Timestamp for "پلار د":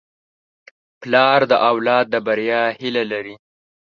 1.01-1.53